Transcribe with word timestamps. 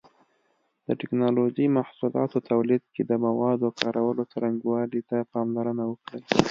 د 0.87 0.89
ټېکنالوجۍ 0.99 1.67
محصولاتو 1.77 2.37
تولید 2.51 2.83
کې 2.93 3.01
د 3.05 3.11
موادو 3.25 3.67
کارولو 3.81 4.21
څرنګوالي 4.31 5.01
ته 5.09 5.17
پاملرنه 5.33 5.83
وکړئ. 5.91 6.21